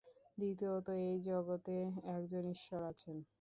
দ্বিতীয়ত 0.37 0.87
এই 1.01 1.15
জগতে 1.21 1.75
একজন 2.15 2.43
ঈশ্বর 2.47 2.81
আছেন। 2.83 3.17